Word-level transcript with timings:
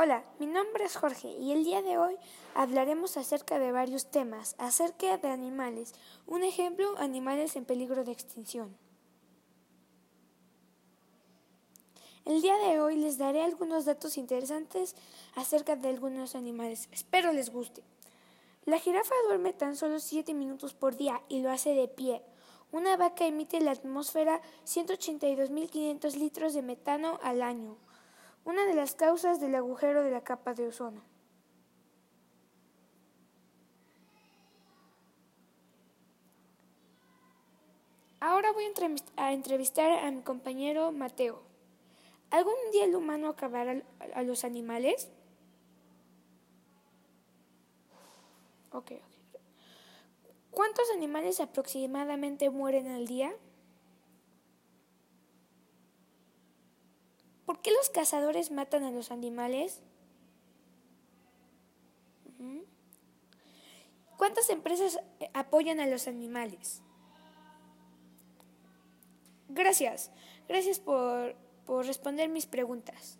Hola, 0.00 0.22
mi 0.38 0.46
nombre 0.46 0.84
es 0.84 0.96
Jorge 0.96 1.26
y 1.26 1.50
el 1.50 1.64
día 1.64 1.82
de 1.82 1.98
hoy 1.98 2.14
hablaremos 2.54 3.16
acerca 3.16 3.58
de 3.58 3.72
varios 3.72 4.12
temas, 4.12 4.54
acerca 4.56 5.18
de 5.18 5.26
animales. 5.26 5.92
Un 6.24 6.44
ejemplo, 6.44 6.96
animales 6.98 7.56
en 7.56 7.64
peligro 7.64 8.04
de 8.04 8.12
extinción. 8.12 8.76
El 12.24 12.42
día 12.42 12.56
de 12.58 12.80
hoy 12.80 12.94
les 12.94 13.18
daré 13.18 13.42
algunos 13.42 13.86
datos 13.86 14.18
interesantes 14.18 14.94
acerca 15.34 15.74
de 15.74 15.88
algunos 15.88 16.36
animales. 16.36 16.88
Espero 16.92 17.32
les 17.32 17.50
guste. 17.50 17.82
La 18.66 18.78
jirafa 18.78 19.16
duerme 19.26 19.52
tan 19.52 19.74
solo 19.74 19.98
7 19.98 20.32
minutos 20.32 20.74
por 20.74 20.96
día 20.96 21.22
y 21.28 21.40
lo 21.40 21.50
hace 21.50 21.74
de 21.74 21.88
pie. 21.88 22.22
Una 22.70 22.96
vaca 22.96 23.26
emite 23.26 23.56
en 23.56 23.64
la 23.64 23.72
atmósfera 23.72 24.42
182.500 24.64 26.14
litros 26.14 26.54
de 26.54 26.62
metano 26.62 27.18
al 27.20 27.42
año 27.42 27.78
una 28.44 28.64
de 28.66 28.74
las 28.74 28.94
causas 28.94 29.40
del 29.40 29.54
agujero 29.54 30.02
de 30.02 30.10
la 30.10 30.22
capa 30.22 30.54
de 30.54 30.68
ozono. 30.68 31.02
Ahora 38.20 38.52
voy 38.52 38.64
a 39.16 39.32
entrevistar 39.32 39.90
a 40.04 40.10
mi 40.10 40.22
compañero 40.22 40.90
Mateo. 40.92 41.42
¿Algún 42.30 42.54
día 42.72 42.84
el 42.84 42.94
humano 42.94 43.28
acabará 43.28 43.82
a 44.14 44.22
los 44.22 44.44
animales? 44.44 45.08
Ok, 48.72 48.92
ok. 48.92 49.40
¿Cuántos 50.50 50.90
animales 50.90 51.40
aproximadamente 51.40 52.50
mueren 52.50 52.88
al 52.88 53.06
día? 53.06 53.32
¿Por 57.58 57.64
qué 57.64 57.72
los 57.72 57.90
cazadores 57.90 58.52
matan 58.52 58.84
a 58.84 58.92
los 58.92 59.10
animales? 59.10 59.80
¿Cuántas 64.16 64.48
empresas 64.50 65.00
eh, 65.18 65.28
apoyan 65.34 65.80
a 65.80 65.86
los 65.88 66.06
animales? 66.06 66.82
Gracias, 69.48 70.12
gracias 70.46 70.78
por, 70.78 71.34
por 71.66 71.84
responder 71.84 72.28
mis 72.28 72.46
preguntas. 72.46 73.18